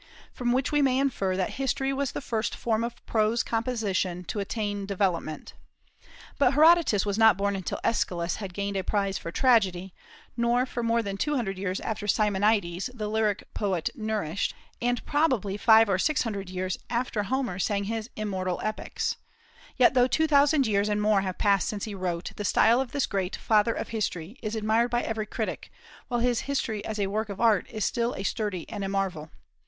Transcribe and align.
from 0.33 0.51
which 0.51 0.71
we 0.71 0.81
may 0.81 0.97
infer 0.97 1.37
that 1.37 1.51
History 1.61 1.93
was 1.93 2.13
the 2.13 2.21
first 2.21 2.55
form 2.55 2.83
of 2.83 3.05
prose 3.05 3.43
composition 3.43 4.23
to 4.23 4.39
attain 4.39 4.87
development. 4.87 5.53
But 6.39 6.55
Herodotus 6.55 7.05
was 7.05 7.19
not 7.19 7.37
born 7.37 7.55
until 7.55 7.79
Aeschylus 7.83 8.37
had 8.37 8.55
gained 8.55 8.75
a 8.75 8.83
prize 8.83 9.19
for 9.19 9.31
tragedy, 9.31 9.93
nor 10.35 10.65
for 10.65 10.81
more 10.81 11.03
than 11.03 11.17
two 11.17 11.35
hundred 11.35 11.59
years 11.59 11.79
after 11.81 12.07
Simonides 12.07 12.89
the 12.95 13.07
lyric 13.07 13.47
poet 13.53 13.91
nourished, 13.93 14.55
and 14.81 15.05
probably 15.05 15.55
five 15.55 15.87
or 15.87 15.99
six 15.99 16.23
hundred 16.23 16.49
years 16.49 16.79
after 16.89 17.21
Homer 17.21 17.59
sang 17.59 17.83
his 17.83 18.09
immortal 18.15 18.59
epics; 18.63 19.17
yet 19.77 19.93
though 19.93 20.07
two 20.07 20.25
thousand 20.25 20.65
years 20.65 20.89
and 20.89 20.99
more 20.99 21.21
have 21.21 21.37
passed 21.37 21.67
since 21.67 21.83
he 21.83 21.93
wrote, 21.93 22.31
the 22.37 22.43
style 22.43 22.81
of 22.81 22.91
this 22.91 23.05
great 23.05 23.35
"Father 23.35 23.75
of 23.75 23.89
History" 23.89 24.39
is 24.41 24.55
admired 24.55 24.89
by 24.89 25.03
every 25.03 25.27
critic, 25.27 25.71
while 26.07 26.21
his 26.21 26.39
history 26.49 26.83
as 26.85 26.97
a 26.97 27.05
work 27.05 27.29
of 27.29 27.39
art 27.39 27.67
is 27.69 27.85
still 27.85 28.15
a 28.15 28.23
study 28.23 28.67
and 28.67 28.83
a 28.83 28.89
marvel. 28.89 29.29